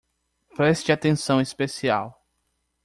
[0.55, 2.17] Preste atenção especial